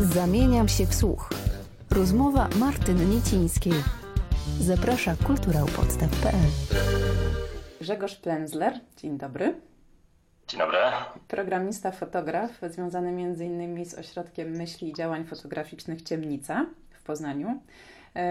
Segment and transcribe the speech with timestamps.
[0.00, 1.30] Zamieniam się w słuch.
[1.90, 3.72] Rozmowa Martyny Niecińskiej.
[4.60, 6.50] Zaprasza kulturałpodstaw.pl
[7.80, 9.54] Grzegorz Plenzler, dzień dobry.
[10.48, 10.78] Dzień dobry.
[11.28, 13.84] Programista, fotograf, związany m.in.
[13.84, 17.60] z Ośrodkiem Myśli i Działań Fotograficznych Ciemnica w Poznaniu.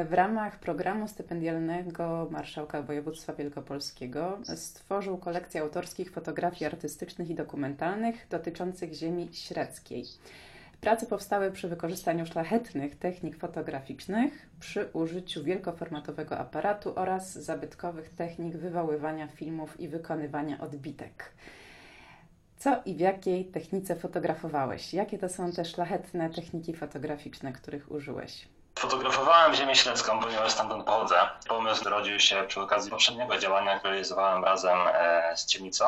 [0.10, 8.94] W ramach programu stypendialnego Marszałka Województwa Wielkopolskiego stworzył kolekcję autorskich fotografii artystycznych i dokumentalnych dotyczących
[8.94, 10.06] ziemi średzkiej.
[10.84, 19.28] Prace powstały przy wykorzystaniu szlachetnych technik fotograficznych, przy użyciu wielkoformatowego aparatu oraz zabytkowych technik wywoływania
[19.28, 21.34] filmów i wykonywania odbitek.
[22.58, 24.94] Co i w jakiej technice fotografowałeś?
[24.94, 28.48] Jakie to są te szlachetne techniki fotograficzne, których użyłeś?
[28.80, 31.16] Fotografowałem Ziemię Śledzką, ponieważ stamtąd pochodzę.
[31.48, 35.86] Pomysł zrodził się przy okazji poprzedniego działania, które realizowałem razem e, z Ciemnicą.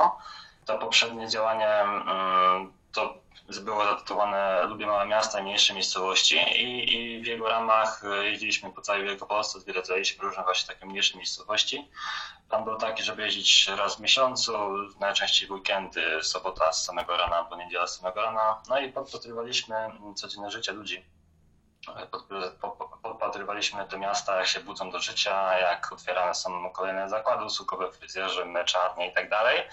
[0.65, 3.25] To poprzednie działanie mm, to
[3.61, 8.71] było zatytułowane Lubię małe miasta i mniejsze miejscowości i, i w jego ramach e, jeździliśmy
[8.71, 11.89] po całej Wielkopolsce, odwiedzaliśmy różne właśnie takie mniejsze miejscowości.
[12.49, 14.53] Plan był taki, żeby jeździć raz w miesiącu,
[14.99, 18.61] najczęściej w weekendy, sobota z samego rana albo niedziela z samego rana.
[18.69, 19.75] No i podpatrywaliśmy
[20.15, 21.05] codzienne życie ludzi.
[23.03, 28.45] Podpatrywaliśmy te miasta, jak się budzą do życia, jak otwierane są kolejne zakłady usługowe, fryzjerzy,
[28.45, 29.63] meczarnie i tak dalej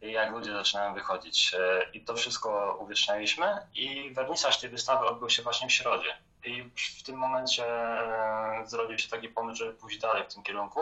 [0.00, 1.54] jak ludzie zaczynają wychodzić.
[1.54, 6.16] E, I to wszystko uwiecznialiśmy i wernisaż tej wystawy odbył się właśnie w środzie.
[6.44, 10.80] I w tym momencie e, zrodził się taki pomysł, żeby pójść dalej w tym kierunku,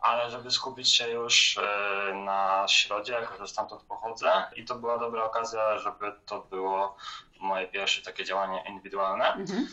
[0.00, 4.98] ale żeby skupić się już e, na środzie, jako że stamtąd pochodzę i to była
[4.98, 6.96] dobra okazja, żeby to było
[7.40, 9.32] moje pierwsze takie działanie indywidualne.
[9.32, 9.68] Mhm.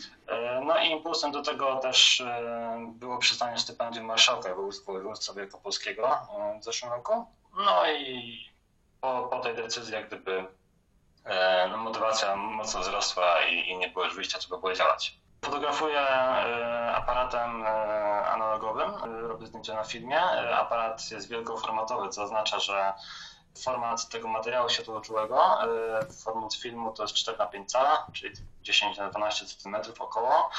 [0.66, 2.22] No i impulsem do tego też
[2.86, 4.54] było przyznanie stypendium marszałka
[4.86, 6.18] województwa wielkopolskiego
[6.60, 7.26] w zeszłym roku.
[7.56, 8.49] No i
[9.00, 10.46] po, po tej decyzji jak gdyby
[11.24, 15.20] e, no, motywacja mocno wzrosła i, i nie było już wyjścia, trzeba było działać.
[15.44, 17.66] Fotografuję e, aparatem e,
[18.26, 18.90] analogowym,
[19.28, 20.20] robię zdjęcia na filmie.
[20.54, 22.92] Aparat jest wielkoformatowy, co oznacza, że
[23.64, 25.58] format tego materiału światłoczułego,
[26.24, 30.50] format filmu to jest 4 na 5 cala, czyli 10 na 12 cm około.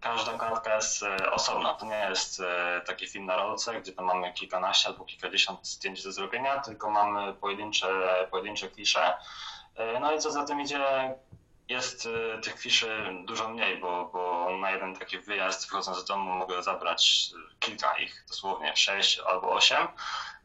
[0.00, 1.74] Każda klatka jest osobna.
[1.74, 2.42] To nie jest
[2.86, 7.34] taki film na rolce, gdzie tam mamy kilkanaście albo kilkadziesiąt zdjęć do zrobienia, tylko mamy
[7.34, 7.88] pojedyncze,
[8.30, 9.16] pojedyncze klisze.
[10.00, 11.14] No i co za tym idzie,
[11.68, 12.08] jest
[12.42, 17.30] tych kliszy dużo mniej, bo, bo na jeden taki wyjazd wychodząc z domu mogę zabrać
[17.60, 19.88] kilka ich, dosłownie sześć albo osiem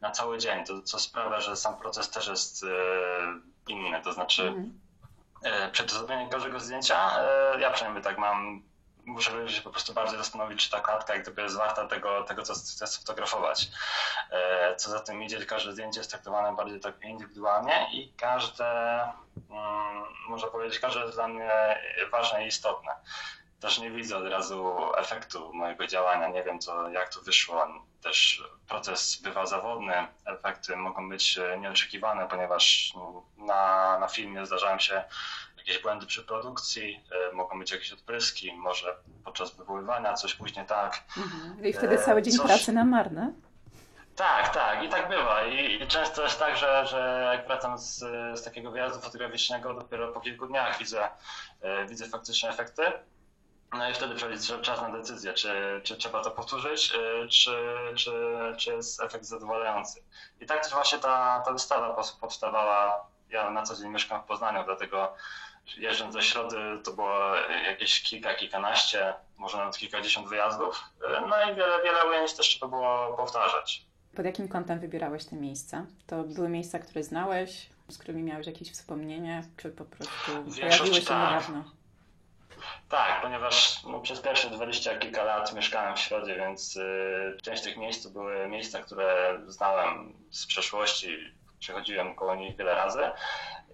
[0.00, 2.64] na cały dzień, to, co sprawia, że sam proces też jest
[3.68, 4.86] inny, to znaczy mm
[5.42, 8.62] E, przed zrobieniem każdego zdjęcia, e, ja przynajmniej tak mam,
[9.04, 12.42] muszę się po prostu bardziej zastanowić, czy ta klatka jak gdyby jest warta tego, tego
[12.42, 13.68] co chcę sfotografować.
[14.30, 19.00] E, co za tym idzie, każde zdjęcie jest traktowane bardziej tak indywidualnie i każde,
[19.50, 21.50] mm, można powiedzieć, każde jest dla mnie
[22.10, 22.92] ważne i istotne
[23.60, 26.28] też nie widzę od razu efektu mojego działania.
[26.28, 27.66] Nie wiem, co, jak to wyszło.
[28.02, 29.94] Też proces bywa zawodny,
[30.26, 32.92] efekty mogą być e, nieoczekiwane, ponieważ
[33.36, 35.04] na, na filmie zdarzają się
[35.56, 41.02] jakieś błędy przy produkcji, e, mogą być jakieś odpryski, może podczas wywoływania coś później tak.
[41.16, 41.66] Mhm.
[41.66, 42.46] I wtedy cały dzień coś...
[42.46, 43.32] pracy na marne?
[44.16, 45.44] Tak, tak, i tak bywa.
[45.44, 47.98] I, I, często jest tak, że, że jak wracam z,
[48.38, 51.08] z takiego wyjazdu fotograficznego, dopiero po kilku dniach widzę,
[51.60, 52.82] e, widzę faktyczne efekty.
[53.78, 57.50] No i wtedy przychodzi czas na decyzję, czy, czy trzeba to powtórzyć, y, czy,
[57.96, 58.12] czy,
[58.56, 60.02] czy jest efekt zadowalający.
[60.40, 63.06] I tak też właśnie ta, ta wystawa powstawała.
[63.30, 65.14] Ja na co dzień mieszkam w Poznaniu, dlatego
[65.76, 67.34] jeżdżąc ze środy to było
[67.66, 70.84] jakieś kilka, kilkanaście, może nawet kilkadziesiąt wyjazdów.
[71.02, 73.86] Y, no i wiele, wiele ujęć też trzeba było powtarzać.
[74.16, 75.86] Pod jakim kątem wybierałeś te miejsca?
[76.06, 81.06] To były miejsca, które znałeś, z którymi miałeś jakieś wspomnienie, czy po prostu pojawiły się
[81.06, 81.30] tak.
[81.30, 81.75] niedawno?
[82.88, 87.76] Tak, ponieważ no, przez pierwsze dwadzieścia kilka lat mieszkałem w Środzie, więc y, część tych
[87.76, 93.10] miejsc to były miejsca, które znałem z przeszłości, przechodziłem koło nich wiele razy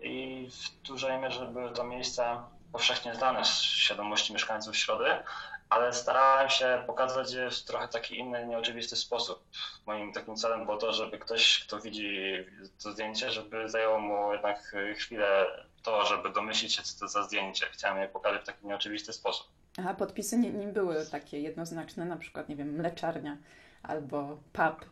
[0.02, 5.22] i w dużej mierze były to miejsca powszechnie znane z świadomości mieszkańców Środy,
[5.72, 9.44] ale starałem się pokazać je w trochę taki inny, nieoczywisty sposób.
[9.86, 12.34] Moim takim celem było to, żeby ktoś, kto widzi
[12.82, 15.46] to zdjęcie, żeby zajęło mu jednak chwilę
[15.82, 17.66] to, żeby domyślić się, co to za zdjęcie.
[17.72, 19.46] Chciałem je pokazać w taki nieoczywisty sposób.
[19.78, 23.36] Aha, podpisy nie, nie były takie jednoznaczne, na przykład, nie wiem, mleczarnia
[23.82, 24.86] albo pub.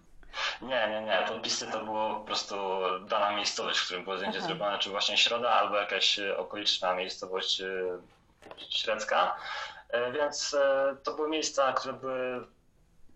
[0.63, 1.25] Nie, nie, nie.
[1.29, 2.57] Podpisy to było po prostu
[3.09, 4.47] dana miejscowość, w którym było zdjęcie Aha.
[4.47, 7.63] zrobione, czy właśnie Środa, albo jakaś okoliczna miejscowość
[8.71, 9.37] średzka.
[9.93, 12.47] E, więc e, to były miejsca, które były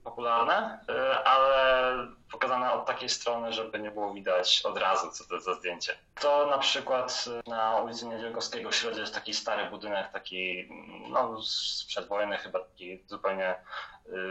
[0.04, 5.40] popularne, y, ale pokazane od takiej strony, żeby nie było widać od razu, co to
[5.40, 5.96] za zdjęcie.
[6.20, 10.68] To na przykład na ulicy Niedzielkowskiego w Środzie jest taki stary budynek, taki
[11.10, 13.54] no, sprzed wojny, chyba taki zupełnie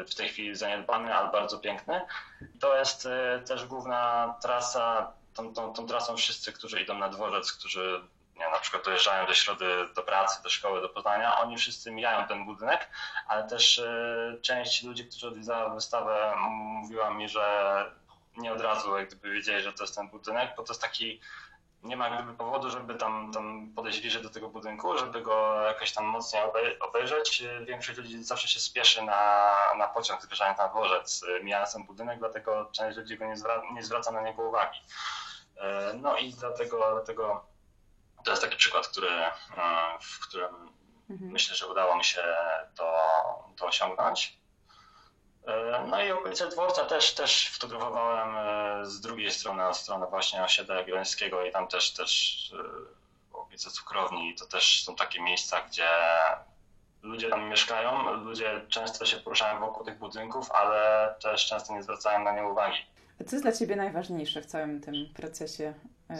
[0.08, 2.02] w tej chwili zaniedbany, ale bardzo piękny.
[2.60, 3.08] To jest
[3.48, 8.02] też główna trasa, tą, tą, tą trasą wszyscy, którzy idą na dworzec, którzy
[8.36, 9.66] nie, na przykład dojeżdżają do środy,
[9.96, 12.90] do pracy, do szkoły, do Poznania, oni wszyscy mijają ten budynek,
[13.28, 17.86] ale też y, część ludzi, którzy odwiedzała wystawę, mówiła mi, że
[18.38, 21.22] nie od razu jak gdyby wiedzieli, że to jest ten budynek, bo to jest taki,
[21.84, 25.92] nie ma gdyby powodu, żeby tam, tam podejść bliżej do tego budynku, żeby go jakoś
[25.92, 26.44] tam mocniej
[26.80, 27.44] obejrzeć.
[27.66, 32.70] Większość ludzi zawsze się spieszy na, na pociąg zbliżając na dworzec, mijając ten budynek, dlatego
[32.72, 34.80] część ludzi go nie, zwraca, nie zwraca na niego uwagi.
[36.02, 37.53] No i dlatego, dlatego
[38.24, 39.32] to jest taki przykład, który, e,
[40.02, 40.70] w którym
[41.10, 41.32] mhm.
[41.32, 42.24] myślę, że udało mi się
[42.76, 42.94] to,
[43.58, 44.40] to osiągnąć.
[45.48, 50.44] E, no i okolice dworca też, też fotografowałem e, z drugiej strony, od strony właśnie
[50.44, 52.54] osiedla Jagiellońskiego i tam też, też
[53.34, 54.36] okolice cukrowni.
[54.36, 55.90] To też są takie miejsca, gdzie
[57.02, 62.24] ludzie tam mieszkają, ludzie często się poruszają wokół tych budynków, ale też często nie zwracają
[62.24, 62.78] na nie uwagi.
[63.22, 65.74] A co jest dla Ciebie najważniejsze w całym tym procesie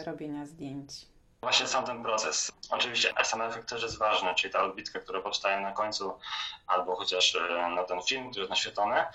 [0.06, 1.13] robienia zdjęć?
[1.44, 2.52] Właśnie sam ten proces.
[2.70, 6.20] Oczywiście sam efekt też jest ważny, czyli ta odbitka, która powstaje na końcu,
[6.68, 9.06] albo chociaż e, na ten film, który jest naświetlony,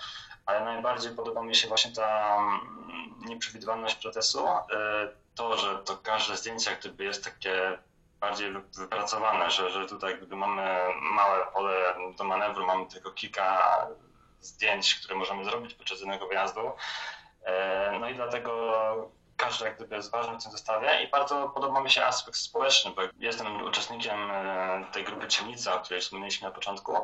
[0.45, 4.63] ale najbardziej podoba mi się właśnie ta mm, nieprzewidywalność procesu, e,
[5.35, 7.77] to, że to każde zdjęcie gdyby jest takie
[8.19, 13.87] bardziej wypracowane, że, że tutaj gdyby mamy małe pole do manewru, mamy tylko kilka
[14.41, 16.71] zdjęć, które możemy zrobić podczas jednego wyjazdu.
[17.43, 21.89] E, no i dlatego każdy jak gdyby ważny w tym zestawie i bardzo podoba mi
[21.89, 26.95] się aspekt społeczny, bo jestem uczestnikiem e, tej grupy Ciemnica, o której wspomnieliśmy na początku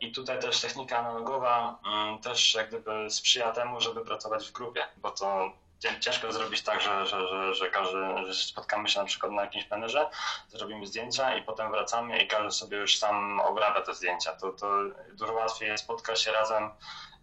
[0.00, 4.84] i tutaj też technika analogowa mm, też jak gdyby sprzyja temu, żeby pracować w grupie,
[4.96, 5.52] bo to
[6.00, 9.64] ciężko zrobić tak, że, że, że, że każdy, że spotkamy się na przykład na jakimś
[9.64, 10.10] plenerze,
[10.48, 14.32] zrobimy zdjęcia i potem wracamy i każdy sobie już sam obrabia te zdjęcia.
[14.32, 14.78] To, to
[15.12, 16.70] dużo łatwiej jest spotkać się razem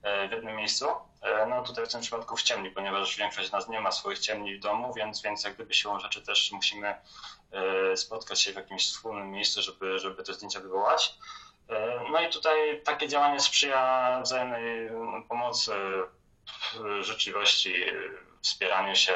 [0.03, 0.85] E, w jednym miejscu.
[1.21, 4.19] E, no tutaj w tym przypadku w ciemni, ponieważ większość z nas nie ma swoich
[4.19, 6.95] ciemni w domu, więc, więc jak gdyby siłą rzeczy też musimy
[7.51, 11.15] e, spotkać się w jakimś wspólnym miejscu, żeby, żeby te zdjęcia wywołać.
[12.11, 14.89] No i tutaj takie działanie sprzyja wzajemnej
[15.29, 15.71] pomocy,
[17.01, 17.73] życzliwości,
[18.41, 19.13] wspieraniu się,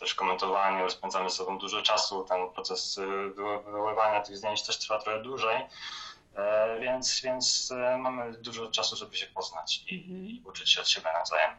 [0.00, 2.24] też komentowaniu, spędzamy z sobą dużo czasu.
[2.24, 3.00] Ten proces
[3.36, 5.66] wywoływania tych zdjęć też trwa trochę dłużej.
[6.36, 10.26] E, więc, więc e, mamy dużo czasu, żeby się poznać i, mhm.
[10.26, 11.50] i uczyć się od siebie nawzajem.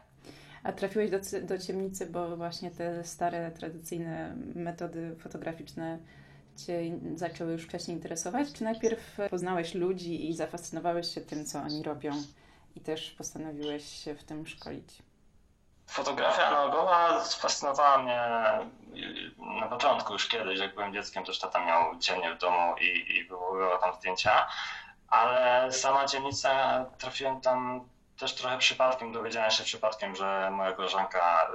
[0.62, 5.98] A trafiłeś do, do ciemnicy, bo właśnie te stare, tradycyjne metody fotograficzne
[6.66, 8.52] Cię zaczęły już wcześniej interesować?
[8.52, 12.12] Czy najpierw poznałeś ludzi i zafascynowałeś się tym, co oni robią
[12.76, 15.02] i też postanowiłeś się w tym szkolić?
[15.88, 18.20] Fotografia analogowa fascynowała mnie
[19.60, 23.24] na początku, już kiedyś, jak byłem dzieckiem, też tata miał dziennie w domu i, i
[23.24, 24.46] wywoływał tam zdjęcia,
[25.08, 27.88] ale sama dzielnica trafiłem tam
[28.18, 31.48] też trochę przypadkiem, dowiedziałem się przypadkiem, że moja koleżanka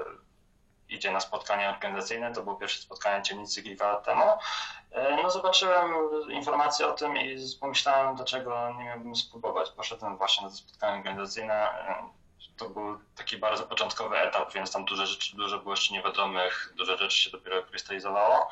[0.90, 4.24] y, idzie na spotkanie organizacyjne, to było pierwsze spotkanie dzielnicy kilka lat temu.
[4.24, 5.94] Y, no zobaczyłem
[6.30, 9.72] informacje o tym i pomyślałem, dlaczego nie miałbym spróbować.
[9.72, 12.23] Poszedłem właśnie na to spotkanie organizacyjne, y,
[12.58, 16.98] to był taki bardzo początkowy etap, więc tam dużo rzeczy, dużo było jeszcze niewiadomych, dużo
[16.98, 18.50] rzeczy się dopiero krystalizowało.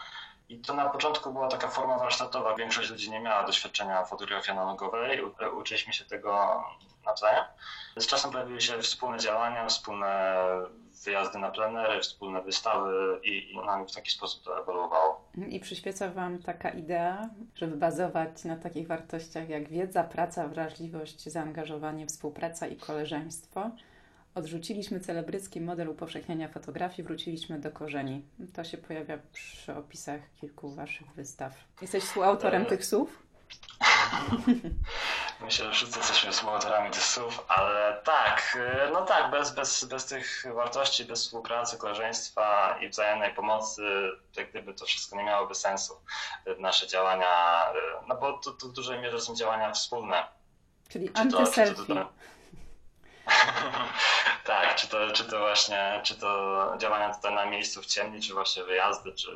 [0.50, 2.56] I to na początku była taka forma warsztatowa.
[2.56, 5.22] Większość ludzi nie miała doświadczenia fotografii analogowej.
[5.54, 6.64] Uczyliśmy się tego
[7.06, 7.46] nawzajem.
[7.98, 10.36] Z czasem pojawiły się wspólne działania, wspólne
[11.06, 15.32] wyjazdy na plenery, wspólne wystawy i, i no, w taki sposób to ewoluowało.
[15.50, 22.06] I przyświeca Wam taka idea, żeby bazować na takich wartościach jak wiedza, praca, wrażliwość, zaangażowanie,
[22.06, 23.72] współpraca i koleżeństwo.
[24.36, 28.26] Odrzuciliśmy celebrycki model upowszechniania fotografii, wróciliśmy do korzeni.
[28.54, 31.54] To się pojawia przy opisach kilku Waszych wystaw.
[31.82, 33.24] Jesteś współautorem tych słów?
[35.42, 38.58] Myślę, że wszyscy jesteśmy współautorami tych słów, ale tak,
[38.94, 43.82] no tak, bez, bez, bez tych wartości, bez współpracy, koleżeństwa i wzajemnej pomocy,
[44.38, 46.02] jak gdyby to wszystko nie miałoby sensu.
[46.60, 47.66] Nasze działania,
[48.08, 50.28] no bo to, to w dużej mierze są działania wspólne.
[50.90, 52.06] Czyli antyselfie.
[54.46, 58.34] tak, czy to, czy to właśnie, czy to działania tutaj na miejscu w ciemni, czy
[58.34, 59.30] właśnie wyjazdy, czy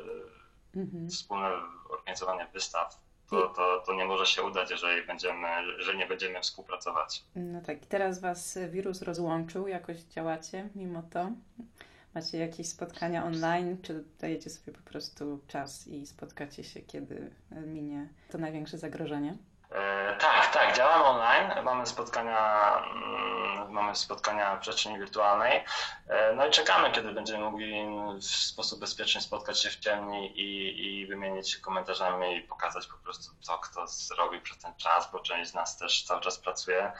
[0.76, 1.10] mhm.
[1.10, 1.50] wspólne
[1.90, 7.24] organizowanie wystaw to, to, to nie może się udać, jeżeli będziemy, że nie będziemy współpracować.
[7.36, 11.30] No tak, i teraz Was wirus rozłączył, jakoś działacie mimo to?
[12.14, 17.30] Macie jakieś spotkania online, czy dajecie sobie po prostu czas i spotkacie się, kiedy
[17.66, 19.36] minie to największe zagrożenie?
[19.70, 21.64] E, tak, tak, działamy online.
[21.64, 23.35] Mamy spotkania mm,
[23.70, 25.64] mamy spotkania w przestrzeni wirtualnej.
[26.08, 27.86] E, no i czekamy, kiedy będziemy mogli
[28.20, 32.98] w sposób bezpieczny spotkać się w ciemni i, i wymienić się komentarzami i pokazać po
[32.98, 36.92] prostu, co kto zrobił przez ten czas, bo część z nas też cały czas pracuje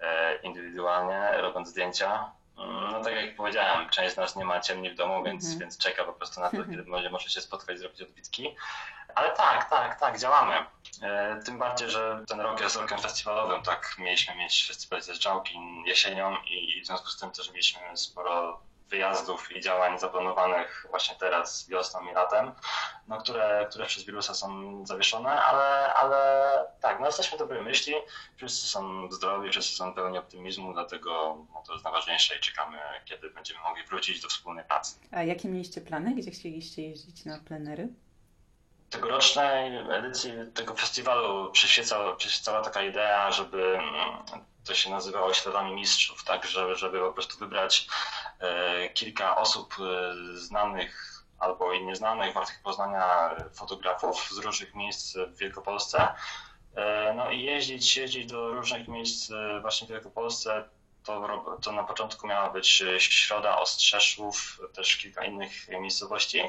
[0.00, 2.32] e, indywidualnie, robiąc zdjęcia.
[2.58, 5.56] Mm, no tak jak powiedziałem, część z nas nie ma ciemni w domu, więc, mm
[5.56, 5.60] -hmm.
[5.60, 8.56] więc czeka po prostu na to, kiedy będzie może się spotkać i zrobić odbitki.
[9.14, 10.54] Ale tak, tak, tak, działamy.
[11.02, 13.96] E, tym bardziej, że ten rok jest rokiem festiwalowym, tak?
[13.98, 19.56] Mieliśmy mieć festiwal ze Żałki jesienią i w związku z tym też mieliśmy sporo wyjazdów
[19.56, 22.52] i działań zaplanowanych właśnie teraz wiosną i latem,
[23.08, 26.48] no, które, które przez wirusa są zawieszone, ale, ale
[26.80, 27.94] tak, no jesteśmy dobrej myśli,
[28.36, 33.30] wszyscy są zdrowi, wszyscy są pełni optymizmu, dlatego no, to jest najważniejsze i czekamy, kiedy
[33.30, 34.98] będziemy mogli wrócić do wspólnej pracy.
[35.12, 36.14] A jakie mieliście plany?
[36.14, 37.88] Gdzie chcieliście jeździć na plenery?
[38.90, 46.24] Tegorocznej edycji tego festiwalu przyświecała, przyświecała taka idea, żeby mm, to się nazywało Śladami Mistrzów,
[46.24, 47.86] tak, żeby, żeby po prostu wybrać
[48.40, 55.38] e, kilka osób e, znanych albo i nieznanych, wartych poznania fotografów z różnych miejsc w
[55.38, 56.08] Wielkopolsce.
[56.74, 59.30] E, no i jeździć, jeździć do różnych miejsc
[59.62, 60.68] właśnie w Wielkopolsce,
[61.08, 66.42] to, to na początku miała być e, Środa Ostrzeszów, też kilka innych miejscowości.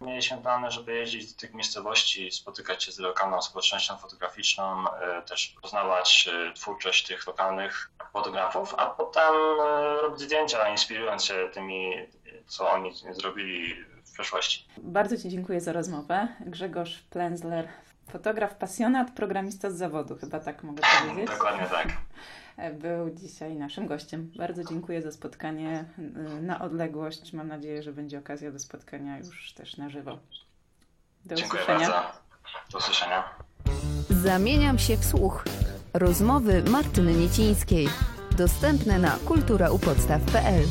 [0.00, 5.54] Mieliśmy plany, żeby jeździć do tych miejscowości, spotykać się z lokalną społecznością fotograficzną, e, też
[5.62, 9.34] poznawać e, twórczość tych lokalnych fotografów, a potem
[10.02, 11.92] robić zdjęcia, inspirując się tymi,
[12.46, 14.66] co oni zrobili w przeszłości.
[14.78, 16.28] Bardzo Ci dziękuję za rozmowę.
[16.40, 17.68] Grzegorz Plenzler,
[18.12, 21.30] fotograf pasjonat, programista z zawodu, chyba tak mogę powiedzieć.
[21.30, 21.96] Dokładnie tak.
[22.78, 24.30] był dzisiaj naszym gościem.
[24.36, 25.84] Bardzo dziękuję za spotkanie
[26.38, 27.32] y, na odległość.
[27.32, 30.18] Mam nadzieję, że będzie okazja do spotkania już też na żywo.
[31.24, 31.90] Do dziękuję usłyszenia.
[31.90, 32.18] Bardzo.
[32.72, 33.24] Do usłyszenia.
[34.10, 35.44] Zamieniam się w słuch.
[35.94, 37.88] Rozmowy Martyny Niecińskiej.
[38.38, 40.62] Dostępne na kulturaupodstaw.pl